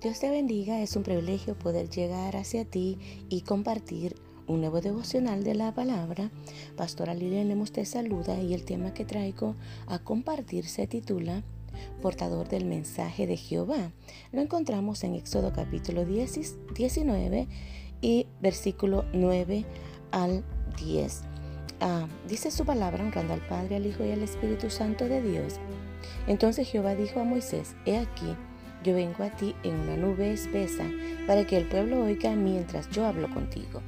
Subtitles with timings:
[0.00, 2.98] Dios te bendiga, es un privilegio poder llegar hacia ti
[3.28, 4.14] y compartir
[4.46, 6.30] un nuevo devocional de la palabra.
[6.76, 9.56] Pastora Lilian Lemos te saluda y el tema que traigo
[9.88, 11.42] a compartir se titula
[12.00, 13.90] Portador del mensaje de Jehová.
[14.30, 17.48] Lo encontramos en Éxodo capítulo 19
[18.00, 19.64] y versículo 9
[20.12, 20.44] al
[20.80, 21.22] 10.
[21.80, 25.56] Ah, dice su palabra honrando al Padre, al Hijo y al Espíritu Santo de Dios.
[26.28, 28.36] Entonces Jehová dijo a Moisés, He aquí,
[28.84, 30.84] yo vengo a ti en una nube espesa,
[31.26, 33.82] para que el pueblo oiga mientras yo hablo contigo.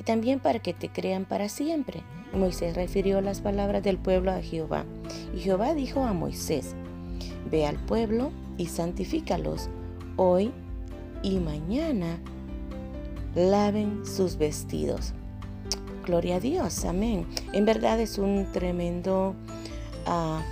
[0.00, 2.02] Y también para que te crean para siempre.
[2.32, 4.84] Moisés refirió las palabras del pueblo a Jehová.
[5.34, 6.74] Y Jehová dijo a Moisés,
[7.50, 9.68] Ve al pueblo y santifícalos
[10.16, 10.52] hoy
[11.22, 12.18] y mañana
[13.34, 15.12] laven sus vestidos.
[16.06, 17.26] Gloria a Dios, amén.
[17.52, 19.34] En verdad es un tremendo
[20.06, 20.42] ah,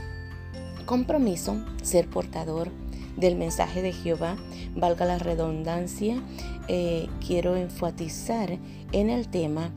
[0.87, 2.71] compromiso ser portador
[3.17, 4.37] del mensaje de Jehová,
[4.75, 6.23] valga la redundancia,
[6.69, 8.59] eh, quiero enfatizar
[8.93, 9.71] en el tema.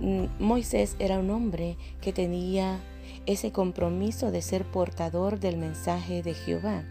[0.00, 2.80] Mm, Moisés era un hombre que tenía
[3.26, 6.84] ese compromiso de ser portador del mensaje de Jehová.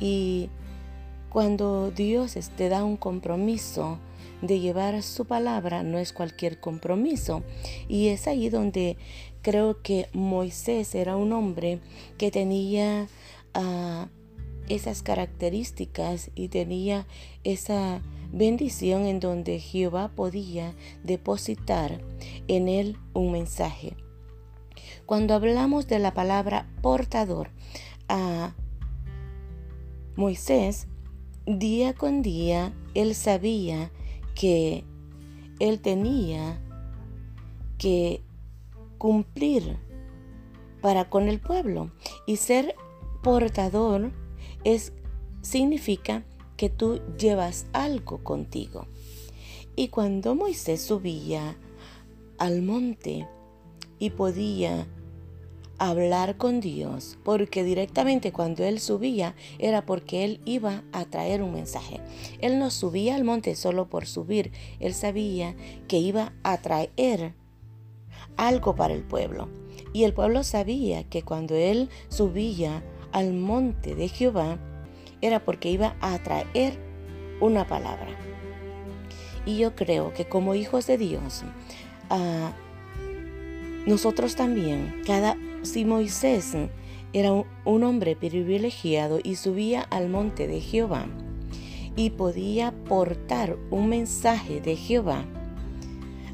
[0.00, 0.50] Y
[1.30, 3.98] cuando Dios te da un compromiso
[4.40, 7.42] de llevar su palabra, no es cualquier compromiso.
[7.88, 8.96] Y es ahí donde
[9.42, 11.80] creo que Moisés era un hombre
[12.18, 13.08] que tenía...
[13.56, 14.06] Uh,
[14.68, 17.06] esas características y tenía
[17.44, 18.00] esa
[18.32, 22.00] bendición en donde Jehová podía depositar
[22.48, 23.96] en él un mensaje.
[25.06, 27.50] Cuando hablamos de la palabra portador
[28.08, 28.54] a
[30.16, 30.86] Moisés,
[31.46, 33.90] día con día él sabía
[34.34, 34.84] que
[35.60, 36.60] él tenía
[37.78, 38.22] que
[38.98, 39.76] cumplir
[40.80, 41.90] para con el pueblo
[42.26, 42.74] y ser
[43.22, 44.12] portador
[45.42, 46.24] significa
[46.56, 48.86] que tú llevas algo contigo.
[49.76, 51.56] Y cuando Moisés subía
[52.38, 53.28] al monte
[53.98, 54.86] y podía
[55.78, 61.52] hablar con Dios, porque directamente cuando él subía era porque él iba a traer un
[61.52, 62.00] mensaje.
[62.40, 65.56] Él no subía al monte solo por subir, él sabía
[65.88, 67.34] que iba a traer
[68.36, 69.48] algo para el pueblo.
[69.92, 72.82] Y el pueblo sabía que cuando él subía
[73.14, 74.58] al monte de Jehová
[75.20, 76.74] era porque iba a traer
[77.40, 78.08] una palabra.
[79.46, 81.44] Y yo creo que como hijos de Dios,
[82.10, 82.52] ah,
[83.86, 86.56] nosotros también, cada, si Moisés
[87.12, 91.06] era un hombre privilegiado y subía al monte de Jehová
[91.94, 95.24] y podía portar un mensaje de Jehová,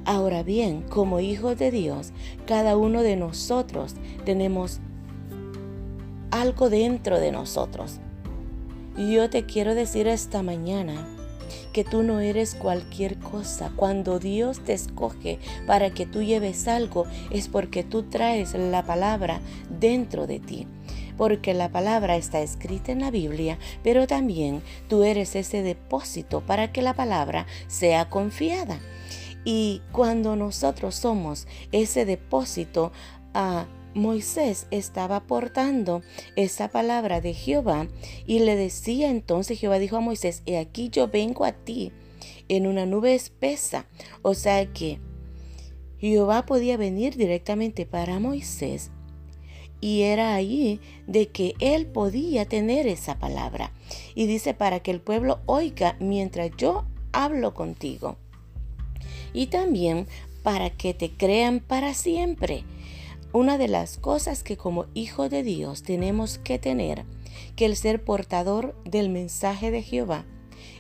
[0.06, 2.12] Ahora bien, como hijos de Dios,
[2.46, 4.80] cada uno de nosotros tenemos
[6.40, 8.00] algo dentro de nosotros.
[8.96, 11.06] Y yo te quiero decir esta mañana
[11.72, 13.70] que tú no eres cualquier cosa.
[13.76, 19.40] Cuando Dios te escoge para que tú lleves algo, es porque tú traes la palabra
[19.68, 20.66] dentro de ti.
[21.16, 26.72] Porque la palabra está escrita en la Biblia, pero también tú eres ese depósito para
[26.72, 28.80] que la palabra sea confiada.
[29.44, 32.92] Y cuando nosotros somos ese depósito,
[33.34, 36.02] a Moisés estaba portando
[36.36, 37.88] esa palabra de Jehová
[38.26, 41.92] y le decía entonces Jehová dijo a Moisés, he aquí yo vengo a ti
[42.48, 43.86] en una nube espesa.
[44.22, 45.00] O sea que
[45.98, 48.90] Jehová podía venir directamente para Moisés
[49.80, 53.72] y era ahí de que él podía tener esa palabra.
[54.14, 58.16] Y dice para que el pueblo oiga mientras yo hablo contigo.
[59.32, 60.06] Y también
[60.42, 62.64] para que te crean para siempre.
[63.32, 67.04] Una de las cosas que como hijo de Dios tenemos que tener,
[67.54, 70.26] que el ser portador del mensaje de Jehová,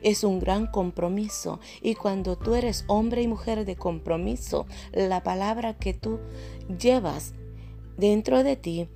[0.02, 1.60] es un gran compromiso.
[1.80, 6.18] Y cuando tú eres hombre y mujer de compromiso, la palabra que tú
[6.76, 7.34] llevas
[7.96, 8.88] dentro de ti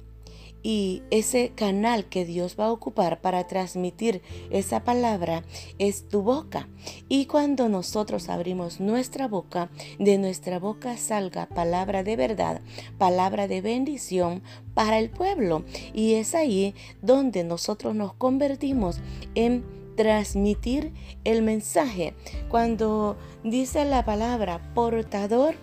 [0.65, 5.45] y ese canal que Dios va a ocupar para transmitir esa palabra
[5.79, 6.69] es tu boca.
[7.09, 12.63] Y cuando nosotros abrimos nuestra boca, de nuestra boca salga palabra de verdad,
[12.99, 15.65] palabra de bendición para el pueblo.
[15.93, 19.01] Y es ahí donde nosotros nos convertimos
[19.35, 19.65] en
[19.97, 20.95] transmitir
[21.25, 22.15] el mensaje.
[22.49, 25.57] Cuando dice la palabra portador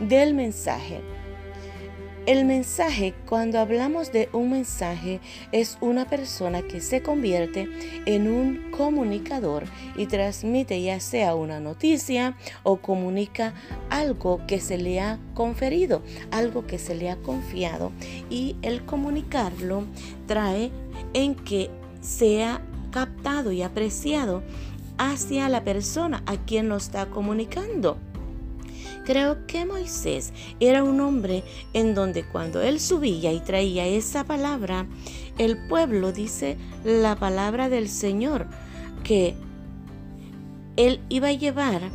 [0.00, 1.17] del mensaje.
[2.28, 5.18] El mensaje, cuando hablamos de un mensaje,
[5.50, 7.70] es una persona que se convierte
[8.04, 9.64] en un comunicador
[9.96, 13.54] y transmite ya sea una noticia o comunica
[13.88, 17.92] algo que se le ha conferido, algo que se le ha confiado.
[18.28, 19.84] Y el comunicarlo
[20.26, 20.70] trae
[21.14, 21.70] en que
[22.02, 22.60] sea
[22.90, 24.42] captado y apreciado
[24.98, 27.96] hacia la persona a quien lo está comunicando.
[29.08, 34.86] Creo que Moisés era un hombre en donde cuando él subía y traía esa palabra,
[35.38, 38.48] el pueblo dice la palabra del Señor,
[39.04, 39.34] que
[40.76, 41.90] él iba a llevar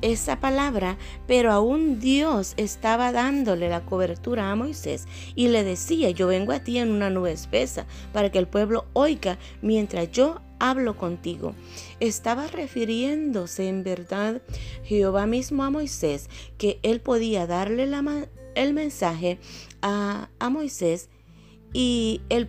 [0.00, 0.96] esa palabra,
[1.26, 6.60] pero aún Dios estaba dándole la cobertura a Moisés y le decía, yo vengo a
[6.60, 11.54] ti en una nube espesa para que el pueblo oiga mientras yo hablo contigo.
[12.00, 14.40] Estaba refiriéndose en verdad
[14.82, 17.86] Jehová mismo a Moisés, que él podía darle
[18.54, 19.38] el mensaje
[19.82, 21.10] a, Moisés
[21.74, 22.48] y él,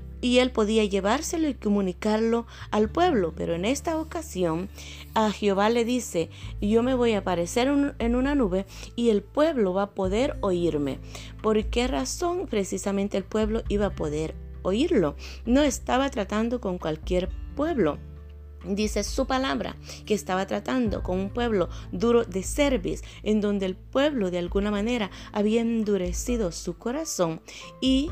[0.54, 3.34] podía llevárselo y comunicarlo al pueblo.
[3.36, 4.70] Pero en esta ocasión
[5.14, 6.30] a Jehová le dice,
[6.62, 7.68] yo me voy a aparecer
[8.00, 8.66] en una nube
[8.96, 11.00] y el pueblo va a poder oírme.
[11.42, 15.18] ¿Por qué razón precisamente el pueblo iba a poder oírlo?
[15.46, 17.98] No estaba tratando con cualquier pueblo.
[18.68, 19.76] Dice su palabra
[20.06, 24.72] que estaba tratando con un pueblo duro de cerviz, en donde el pueblo de alguna
[24.72, 27.42] manera había endurecido su corazón
[27.80, 28.10] y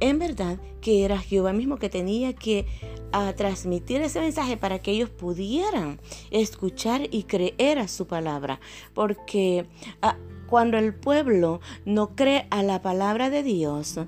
[0.00, 2.66] en verdad que era Jehová mismo que tenía que
[3.12, 6.00] ah, transmitir ese mensaje para que ellos pudieran
[6.30, 8.60] escuchar y creer a su palabra.
[8.94, 9.66] Porque
[10.02, 10.16] ah,
[10.48, 14.00] cuando el pueblo no cree a la palabra de Dios,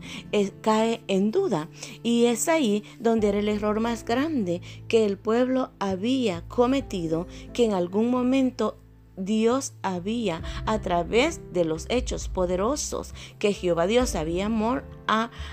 [0.61, 1.69] cae en duda.
[2.03, 7.65] Y es ahí donde era el error más grande que el pueblo había cometido, que
[7.65, 8.77] en algún momento
[9.17, 14.51] Dios había, a través de los hechos poderosos que Jehová Dios había,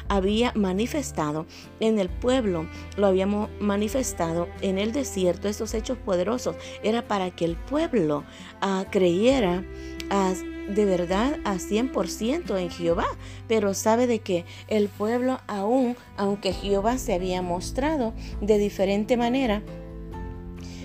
[0.08, 1.46] había manifestado
[1.80, 7.46] en el pueblo, lo habíamos manifestado en el desierto, estos hechos poderosos, era para que
[7.46, 8.24] el pueblo
[8.62, 9.66] ah, creyera
[10.10, 10.34] ah,
[10.68, 13.08] de verdad a 100% en Jehová,
[13.48, 19.62] pero sabe de que el pueblo aún, aunque Jehová se había mostrado de diferente manera,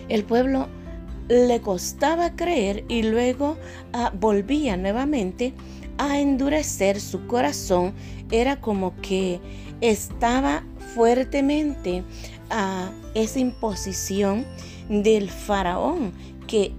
[0.08, 0.69] el pueblo
[1.29, 3.56] le costaba creer y luego
[3.93, 5.55] ah, volvía nuevamente
[5.99, 7.94] a endurecer su corazón.
[8.31, 9.40] Era como que
[9.81, 10.64] estaba
[10.94, 12.02] fuertemente
[12.50, 14.44] a esa imposición
[14.88, 16.12] del faraón
[16.46, 16.73] que,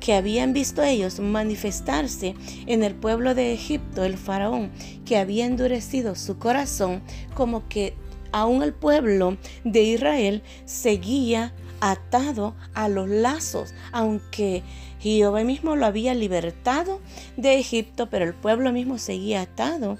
[0.00, 2.34] que habían visto ellos manifestarse
[2.66, 4.70] en el pueblo de Egipto, el faraón,
[5.04, 7.02] que había endurecido su corazón,
[7.34, 7.94] como que
[8.32, 14.62] aún el pueblo de Israel seguía atado a los lazos, aunque
[15.00, 17.00] Jehová mismo lo había libertado
[17.36, 19.98] de Egipto, pero el pueblo mismo seguía atado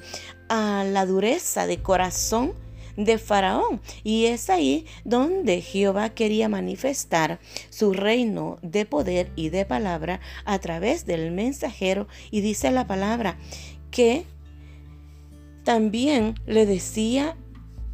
[0.48, 2.54] a la dureza de corazón
[3.04, 3.80] de Faraón.
[4.04, 10.58] Y es ahí donde Jehová quería manifestar su reino de poder y de palabra a
[10.58, 12.08] través del mensajero.
[12.30, 13.38] Y dice la palabra
[13.90, 14.24] que
[15.64, 17.36] también le decía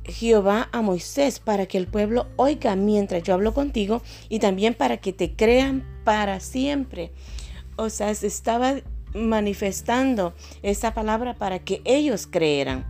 [0.04, 4.98] Jehová a Moisés para que el pueblo oiga mientras yo hablo contigo y también para
[4.98, 7.12] que te crean para siempre.
[7.76, 8.76] O sea, se estaba
[9.14, 12.86] manifestando esa palabra para que ellos creeran.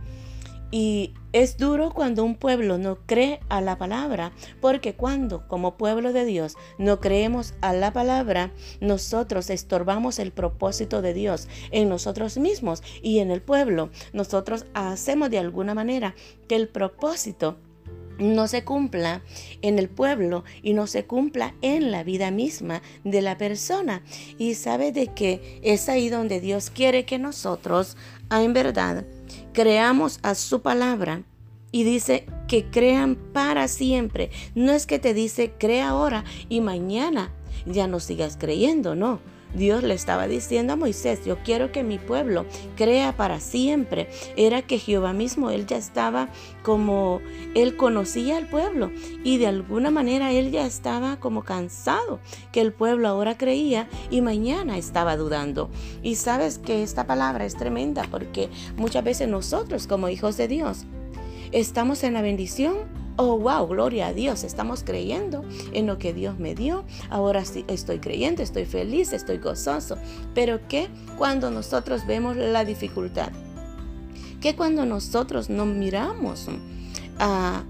[0.69, 6.11] Y es duro cuando un pueblo no cree a la palabra, porque cuando como pueblo
[6.11, 12.37] de Dios no creemos a la palabra, nosotros estorbamos el propósito de Dios en nosotros
[12.37, 13.89] mismos y en el pueblo.
[14.11, 16.15] Nosotros hacemos de alguna manera
[16.49, 17.57] que el propósito
[18.19, 19.21] no se cumpla
[19.61, 24.01] en el pueblo y no se cumpla en la vida misma de la persona.
[24.37, 27.95] Y sabe de que es ahí donde Dios quiere que nosotros,
[28.31, 29.05] en verdad,
[29.53, 31.23] creamos a su palabra
[31.71, 34.31] y dice que crean para siempre.
[34.55, 37.31] No es que te dice crea ahora y mañana
[37.65, 39.19] ya no sigas creyendo, no.
[39.53, 44.09] Dios le estaba diciendo a Moisés, yo quiero que mi pueblo crea para siempre.
[44.35, 46.29] Era que Jehová mismo, él ya estaba
[46.63, 47.21] como,
[47.55, 48.91] él conocía al pueblo
[49.23, 52.19] y de alguna manera él ya estaba como cansado
[52.51, 55.69] que el pueblo ahora creía y mañana estaba dudando.
[56.03, 60.85] Y sabes que esta palabra es tremenda porque muchas veces nosotros como hijos de Dios
[61.51, 65.43] estamos en la bendición oh, wow, gloria a Dios, estamos creyendo
[65.73, 66.85] en lo que Dios me dio.
[67.09, 69.97] Ahora sí estoy creyendo, estoy feliz, estoy gozoso.
[70.33, 73.31] Pero ¿qué cuando nosotros vemos la dificultad?
[74.39, 76.47] ¿Qué cuando nosotros no miramos
[77.19, 77.63] a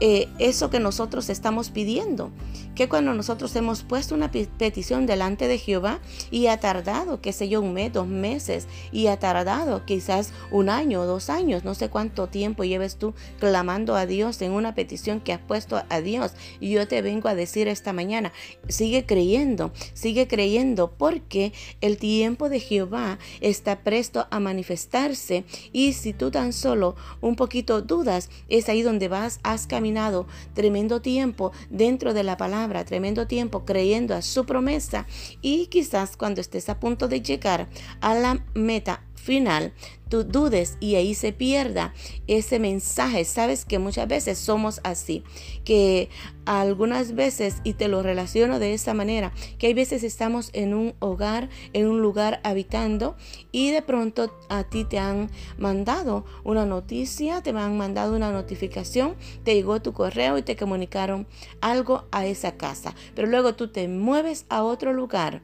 [0.00, 2.30] eh, eso que nosotros estamos pidiendo?
[2.74, 7.48] Que cuando nosotros hemos puesto una petición delante de Jehová y ha tardado, qué sé
[7.48, 11.74] yo, un mes, dos meses, y ha tardado quizás un año o dos años, no
[11.74, 16.00] sé cuánto tiempo lleves tú clamando a Dios en una petición que has puesto a
[16.00, 16.32] Dios.
[16.60, 18.32] Y yo te vengo a decir esta mañana,
[18.68, 25.44] sigue creyendo, sigue creyendo, porque el tiempo de Jehová está presto a manifestarse.
[25.72, 31.00] Y si tú tan solo un poquito dudas, es ahí donde vas, has caminado tremendo
[31.00, 32.45] tiempo dentro de la palabra,
[32.84, 35.06] tremendo tiempo creyendo a su promesa
[35.42, 37.68] y quizás cuando estés a punto de llegar
[38.00, 39.72] a la meta final,
[40.08, 41.92] tú dudes y ahí se pierda
[42.26, 43.24] ese mensaje.
[43.24, 45.24] Sabes que muchas veces somos así,
[45.64, 46.08] que
[46.46, 50.94] algunas veces, y te lo relaciono de esa manera, que hay veces estamos en un
[51.00, 53.16] hogar, en un lugar habitando
[53.50, 55.28] y de pronto a ti te han
[55.58, 61.26] mandado una noticia, te han mandado una notificación, te llegó tu correo y te comunicaron
[61.60, 65.42] algo a esa casa, pero luego tú te mueves a otro lugar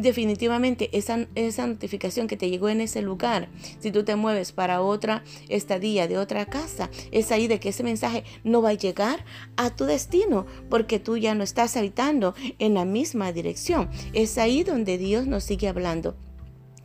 [0.00, 3.48] definitivamente esa, esa notificación que te llegó en ese lugar,
[3.80, 7.82] si tú te mueves para otra estadía de otra casa, es ahí de que ese
[7.82, 9.24] mensaje no va a llegar
[9.56, 13.90] a tu destino porque tú ya no estás habitando en la misma dirección.
[14.12, 16.16] Es ahí donde Dios nos sigue hablando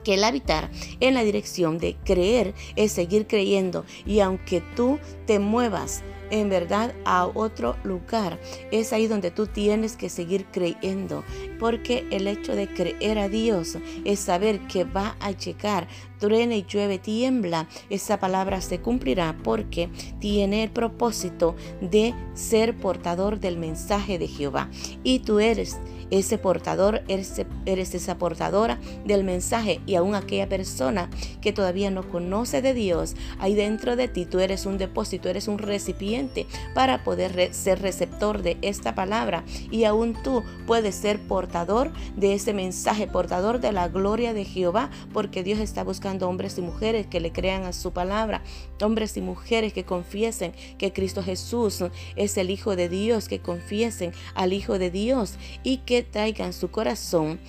[0.03, 5.39] que el habitar en la dirección de creer es seguir creyendo y aunque tú te
[5.39, 8.39] muevas en verdad a otro lugar.
[8.71, 11.23] Es ahí donde tú tienes que seguir creyendo,
[11.59, 16.65] porque el hecho de creer a Dios es saber que va a llegar, truene y
[16.65, 19.89] llueve, tiembla, esa palabra se cumplirá porque
[20.19, 24.69] tiene el propósito de ser portador del mensaje de Jehová.
[25.03, 25.77] Y tú eres
[26.11, 29.81] ese portador, eres, esa portadora del mensaje.
[29.85, 31.09] Y aún aquella persona
[31.41, 35.47] que todavía no conoce de Dios, ahí dentro de ti tú eres un depósito, eres
[35.47, 39.43] un recipiente para poder ser receptor de esta palabra.
[39.71, 44.91] Y aún tú puedes ser portador de ese mensaje, portador de la gloria de Jehová,
[45.13, 48.43] porque Dios está buscando hombres y mujeres que le crean a su palabra,
[48.81, 51.83] hombres y mujeres que confiesen que Cristo Jesús
[52.15, 56.71] es el Hijo de Dios, que confiesen al Hijo de Dios y que traigan su
[56.71, 57.39] corazón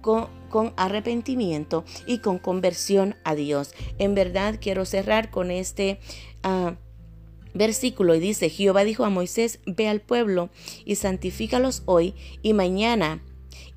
[0.00, 3.74] con, arrepentimiento y con conversión a Dios.
[3.98, 6.00] En verdad quiero cerrar con este
[6.42, 6.74] ah,
[7.54, 10.50] versículo y dice, Jehová dijo a Moisés, ve al pueblo
[10.84, 13.22] y santifícalos hoy y mañana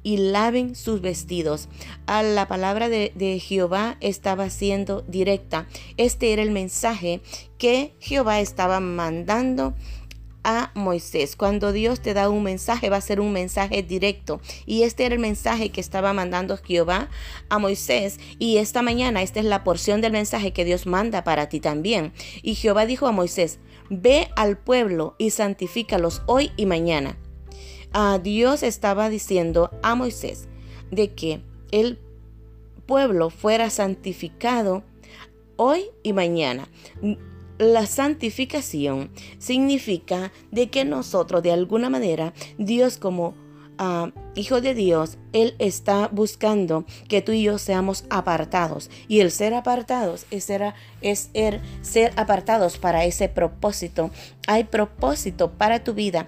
[0.03, 1.69] y laven sus vestidos.
[2.05, 5.67] A la palabra de, de, Jehová estaba siendo directa.
[5.97, 7.21] Este era el mensaje
[7.57, 9.73] que Jehová estaba mandando
[10.43, 11.35] a Moisés.
[11.35, 14.41] Cuando Dios te da un mensaje, va a ser un mensaje directo.
[14.65, 17.09] Y este era el mensaje que estaba mandando Jehová
[17.49, 18.19] a Moisés.
[18.39, 22.13] Y esta mañana, esta es la porción del mensaje que Dios manda para ti también.
[22.41, 23.59] Y Jehová dijo a Moisés,
[23.89, 27.17] ve al pueblo y santifícalos hoy y mañana.
[27.93, 30.47] A Dios estaba diciendo a Moisés
[30.91, 31.99] de que el
[32.85, 34.83] pueblo fuera santificado
[35.55, 36.67] hoy y mañana.
[37.63, 43.35] La santificación significa de que nosotros de alguna manera, Dios como
[43.77, 48.89] ah, Hijo de Dios, Él está buscando que tú y yo seamos apartados.
[49.07, 54.11] Y el ser apartados es, ser, er, ser apartados para ese propósito.
[54.45, 56.27] Hay propósito para tu vida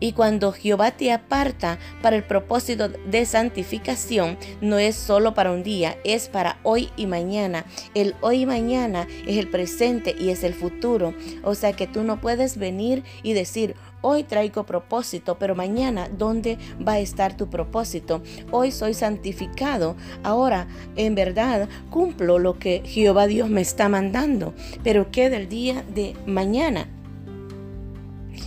[0.00, 5.62] y cuando Jehová te aparta para el propósito de santificación, no es solo para un
[5.62, 7.64] día, es para hoy y mañana.
[7.94, 11.14] El hoy y mañana es el presente y es el futuro.
[11.42, 16.56] O sea que tú no puedes venir y decir, Hoy traigo propósito, pero mañana, ¿dónde
[16.86, 18.22] va a estar tu propósito?
[18.52, 19.96] Hoy soy santificado.
[20.22, 24.54] Ahora, en verdad, cumplo lo que Jehová Dios me está mandando.
[24.84, 26.86] Pero ¿qué del día de mañana?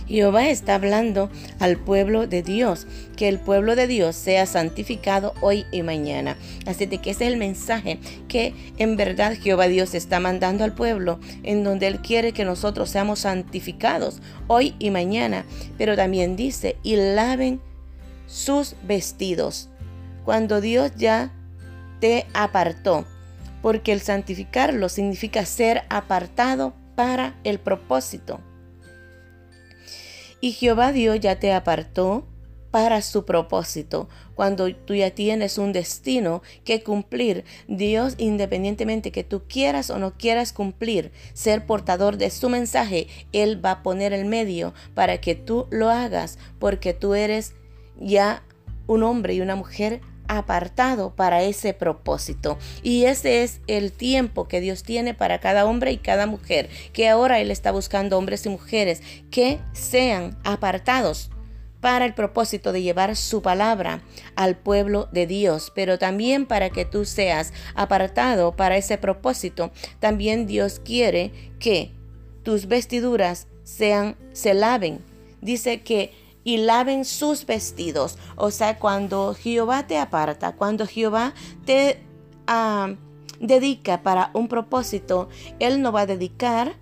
[0.06, 5.64] Jehová está hablando al pueblo de Dios, que el pueblo de Dios sea santificado hoy
[5.70, 6.36] y mañana.
[6.66, 10.74] Así de que ese es el mensaje que en verdad Jehová Dios está mandando al
[10.74, 15.44] pueblo, en donde Él quiere que nosotros seamos santificados hoy y mañana.
[15.78, 17.60] Pero también dice, y laven
[18.26, 19.68] sus vestidos.
[20.24, 21.32] Cuando Dios ya
[22.00, 23.04] te apartó,
[23.62, 28.40] porque el santificarlo significa ser apartado para el propósito.
[30.44, 32.26] Y Jehová Dios ya te apartó
[32.72, 34.08] para su propósito.
[34.34, 40.18] Cuando tú ya tienes un destino que cumplir, Dios, independientemente que tú quieras o no
[40.18, 45.36] quieras cumplir, ser portador de su mensaje, Él va a poner el medio para que
[45.36, 47.54] tú lo hagas, porque tú eres
[48.00, 48.42] ya
[48.88, 50.00] un hombre y una mujer
[50.38, 52.58] apartado para ese propósito.
[52.82, 57.08] Y ese es el tiempo que Dios tiene para cada hombre y cada mujer, que
[57.08, 61.30] ahora Él está buscando hombres y mujeres que sean apartados
[61.82, 64.02] para el propósito de llevar su palabra
[64.36, 69.72] al pueblo de Dios, pero también para que tú seas apartado para ese propósito.
[69.98, 71.90] También Dios quiere que
[72.44, 75.00] tus vestiduras sean se laven.
[75.40, 76.12] Dice que
[76.44, 78.18] y laven sus vestidos.
[78.36, 81.34] O sea, cuando Jehová te aparta, cuando Jehová
[81.64, 82.02] te
[82.46, 82.94] ah,
[83.40, 86.76] dedica para un propósito, Él no va a dedicar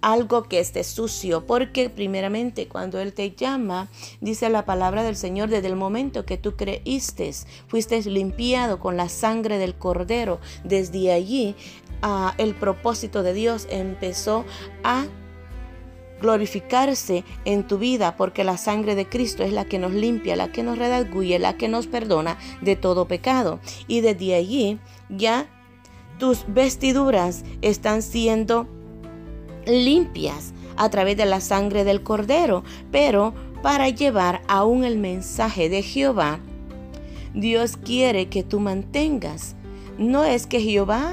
[0.00, 3.88] algo que esté sucio, porque primeramente cuando Él te llama,
[4.20, 7.30] dice la palabra del Señor, desde el momento que tú creíste,
[7.68, 11.54] fuiste limpiado con la sangre del cordero, desde allí
[12.02, 14.44] ah, el propósito de Dios empezó
[14.82, 15.06] a
[16.22, 20.50] glorificarse en tu vida, porque la sangre de Cristo es la que nos limpia, la
[20.50, 23.60] que nos redarguye, la que nos perdona de todo pecado.
[23.88, 24.78] Y desde allí
[25.10, 25.46] ya
[26.18, 28.66] tus vestiduras están siendo
[29.66, 35.82] limpias a través de la sangre del cordero, pero para llevar aún el mensaje de
[35.82, 36.40] Jehová,
[37.34, 39.54] Dios quiere que tú mantengas.
[39.98, 41.12] No es que Jehová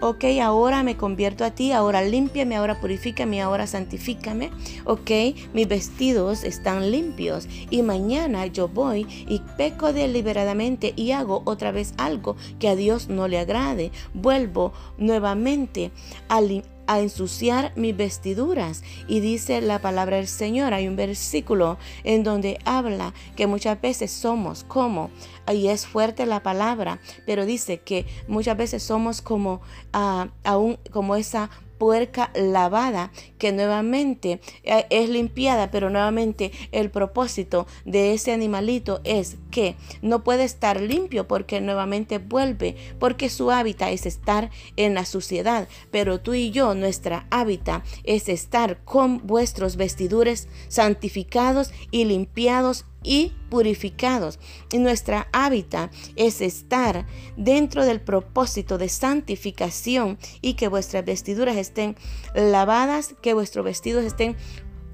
[0.00, 4.50] ok, ahora me convierto a ti, ahora límpiame, ahora purifícame, ahora santifícame,
[4.84, 5.10] ok,
[5.52, 11.94] mis vestidos están limpios y mañana yo voy y peco deliberadamente y hago otra vez
[11.96, 15.90] algo que a Dios no le agrade, vuelvo nuevamente
[16.28, 16.40] a,
[16.86, 18.82] a ensuciar mis vestiduras.
[19.08, 24.10] Y dice la palabra del Señor, hay un versículo en donde habla que muchas veces
[24.10, 25.10] somos como,
[25.52, 29.60] y es fuerte la palabra, pero dice que muchas veces somos como,
[29.94, 37.66] uh, aún como esa puerca lavada que nuevamente eh, es limpiada, pero nuevamente el propósito
[37.84, 43.90] de ese animalito es que no puede estar limpio porque nuevamente vuelve, porque su hábitat
[43.90, 49.76] es estar en la suciedad, pero tú y yo, nuestra hábitat es estar con vuestros
[49.76, 54.38] vestidures santificados y limpiados y purificados.
[54.72, 61.96] Y nuestra hábitat es estar dentro del propósito de santificación y que vuestras vestiduras estén
[62.34, 64.36] lavadas, que vuestros vestidos estén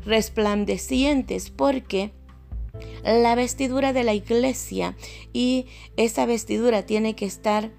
[0.05, 2.13] resplandecientes, porque
[3.03, 4.97] la vestidura de la iglesia
[5.33, 5.67] y
[5.97, 7.73] esa vestidura tiene que estar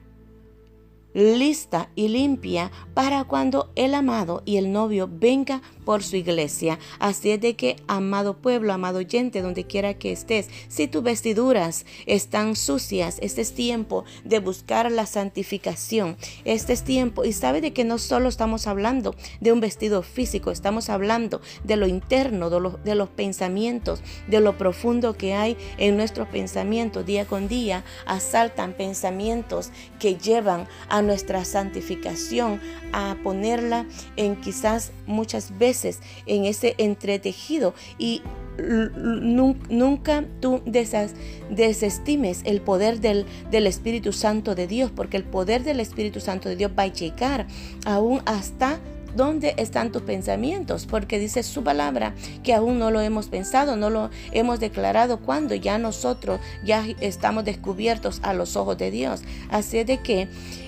[1.13, 6.79] lista y limpia para cuando el amado y el novio venga por su iglesia.
[6.99, 11.85] Así es de que, amado pueblo, amado oyente, donde quiera que estés, si tus vestiduras
[12.05, 16.17] están sucias, este es tiempo de buscar la santificación.
[16.45, 20.51] Este es tiempo, y sabe de que no solo estamos hablando de un vestido físico,
[20.51, 25.97] estamos hablando de lo interno, de, de los pensamientos, de lo profundo que hay en
[25.97, 27.05] nuestros pensamientos.
[27.05, 32.59] Día con día asaltan pensamientos que llevan a nuestra santificación,
[32.91, 33.85] a ponerla
[34.15, 38.21] en quizás muchas veces en ese entretejido y
[38.57, 46.19] nunca tú desestimes el poder del, Espíritu Santo de Dios, porque el poder del Espíritu
[46.19, 47.47] Santo de Dios va a llegar
[47.85, 48.79] aún hasta
[49.15, 53.89] dónde están tus pensamientos, porque dice su palabra que aún no lo hemos pensado, no
[53.89, 59.21] lo hemos declarado cuando ya nosotros ya estamos descubiertos a los ojos de Dios.
[59.49, 60.27] Así de que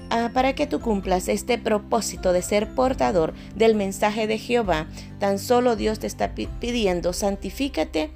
[0.09, 4.87] Para que tú cumplas este propósito de ser portador del mensaje de Jehová,
[5.19, 8.11] tan solo Dios te está pidiendo, santifícate,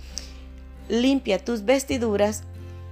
[0.88, 2.44] limpia tus vestiduras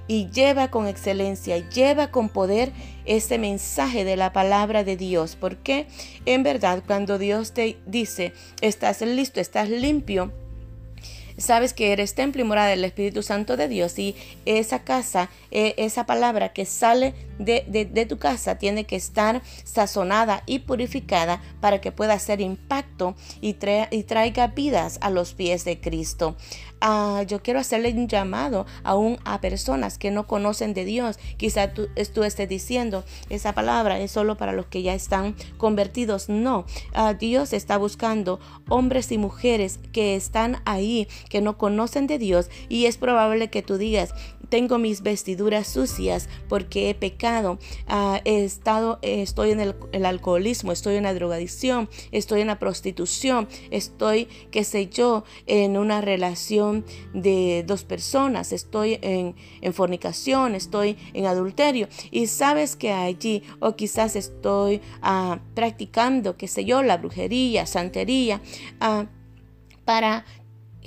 [0.07, 2.71] y lleva con excelencia, lleva con poder
[3.05, 5.36] este mensaje de la palabra de Dios.
[5.39, 5.88] Porque
[6.25, 10.31] en verdad cuando Dios te dice, estás listo, estás limpio,
[11.38, 15.75] sabes que eres templo y morada del Espíritu Santo de Dios y esa casa, e,
[15.77, 21.91] esa palabra que sale de, tu casa tiene que estar sazonada y purificada para que
[21.91, 23.56] pueda hacer impacto y,
[23.91, 26.36] y traiga vidas a los pies de Cristo.
[26.80, 31.17] Ah, yo quiero hacerle un llamado aún a personas que no conocen de Dios.
[31.38, 36.30] Quizá tú, tú estés diciendo, esa palabra es solo para los que ya están convertidos.
[36.30, 42.19] No, ah, Dios está buscando hombres y mujeres que están ahí, que no conocen de
[42.19, 44.13] Dios y es probable que tú digas,
[44.49, 47.60] tengo mis vestiduras sucias porque he pecado,
[48.23, 54.27] he estado, estoy en el, alcoholismo, estoy en la drogadicción, estoy en la prostitución, estoy,
[54.51, 59.36] qué sé yo, en una relación de dos personas, estoy en,
[59.73, 61.88] fornicación, estoy en adulterio.
[62.12, 68.41] Y sabes que allí o quizás estoy ah, practicando, qué sé yo, la brujería, santería,
[68.79, 69.07] ah,
[69.86, 70.25] para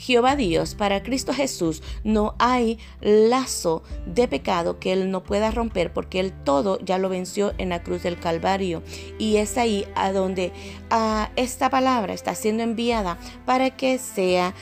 [0.01, 5.93] Jehová Dios, para Cristo Jesús, no hay lazo de pecado que Él no pueda romper
[5.93, 8.83] porque Él todo ya lo venció en la cruz del Calvario.
[9.19, 10.53] Y es ahí a donde
[11.37, 14.55] esta palabra está siendo enviada para que sea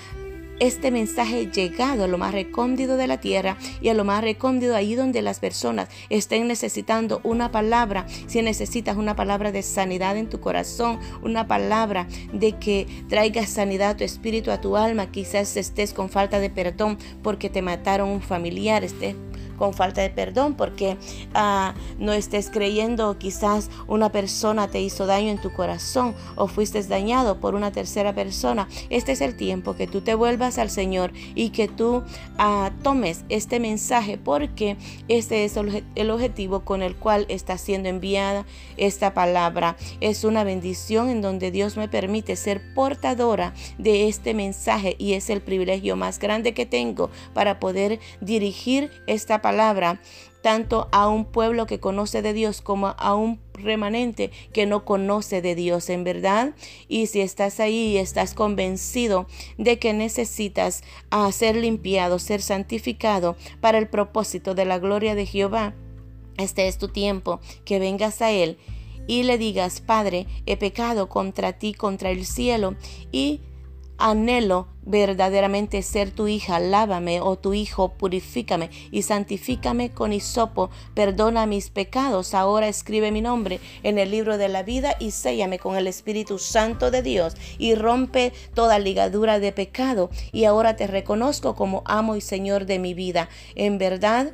[0.60, 4.74] este mensaje llegado a lo más recóndito de la tierra y a lo más recóndito
[4.74, 8.06] ahí donde las personas estén necesitando una palabra.
[8.26, 13.90] Si necesitas una palabra de sanidad en tu corazón, una palabra de que traiga sanidad
[13.90, 18.08] a tu espíritu, a tu alma, quizás estés con falta de perdón porque te mataron
[18.08, 19.14] un familiar, estés
[19.58, 20.96] con falta de perdón porque
[21.34, 26.78] ah, no estés creyendo quizás una persona te hizo daño en tu corazón o fuiste
[26.84, 28.68] dañado por una tercera persona.
[28.88, 32.04] Este es el tiempo que tú te vuelvas al Señor y que tú
[32.38, 34.76] ah, tomes este mensaje porque
[35.08, 39.76] este es el objetivo con el cual está siendo enviada esta palabra.
[40.00, 45.30] Es una bendición en donde Dios me permite ser portadora de este mensaje y es
[45.30, 49.98] el privilegio más grande que tengo para poder dirigir esta palabra palabra
[50.42, 55.40] tanto a un pueblo que conoce de Dios como a un remanente que no conoce
[55.40, 56.52] de Dios en verdad.
[56.86, 63.36] Y si estás ahí y estás convencido de que necesitas ah, ser limpiado, ser santificado
[63.62, 65.74] para el propósito de la gloria de Jehová,
[66.36, 68.58] este es tu tiempo, que vengas a Él
[69.06, 72.76] y le digas, Padre, he pecado contra ti, contra el cielo,
[73.10, 73.40] y
[73.98, 81.44] anhelo verdaderamente ser tu hija, lávame, o tu hijo, purifícame y santifícame con hisopo, perdona
[81.44, 85.76] mis pecados, ahora escribe mi nombre en el libro de la vida y séllame con
[85.76, 91.54] el Espíritu Santo de Dios y rompe toda ligadura de pecado y ahora te reconozco
[91.54, 93.28] como amo y Señor de mi vida.
[93.56, 94.32] En verdad,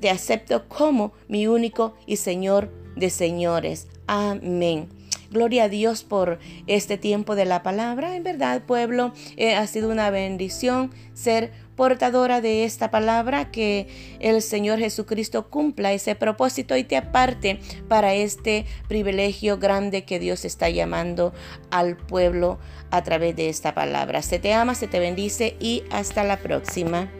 [0.00, 3.88] te acepto como mi único y Señor de señores.
[4.06, 5.01] Amén.
[5.32, 8.14] Gloria a Dios por este tiempo de la palabra.
[8.16, 13.88] En verdad, pueblo, eh, ha sido una bendición ser portadora de esta palabra, que
[14.20, 20.44] el Señor Jesucristo cumpla ese propósito y te aparte para este privilegio grande que Dios
[20.44, 21.32] está llamando
[21.70, 22.58] al pueblo
[22.90, 24.20] a través de esta palabra.
[24.20, 27.10] Se te ama, se te bendice y hasta la próxima.